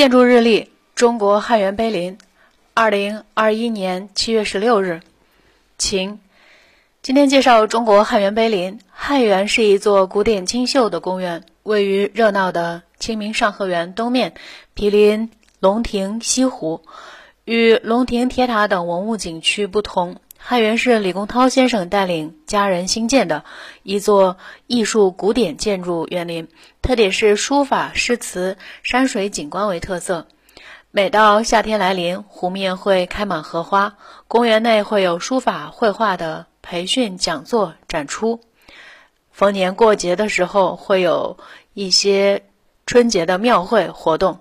[0.00, 2.16] 建筑日历：中国汉源碑林，
[2.72, 5.02] 二零二一年七月十六日，
[5.76, 6.20] 晴。
[7.02, 8.78] 今天介绍中国汉源碑林。
[8.88, 14.32] 汉源是一座古典清秀的公园，位于热闹的清明上河园东面，
[14.72, 16.80] 毗邻龙亭西湖。
[17.44, 23.44] 与龙亭铁塔等文物景区不同，汉源是李公涛先生带领家人兴建的
[23.84, 24.36] 一座
[24.66, 26.48] 艺术古典建筑园林，
[26.82, 30.26] 特点是书法、诗词、山水景观为特色。
[30.90, 38.40] 每到夏天来临，湖面会开满荷花，公园内会有书法、绘画的培训讲座展出。
[39.30, 41.36] 逢年过节的时候，会有
[41.74, 42.42] 一些
[42.86, 44.40] 春节的庙会活动。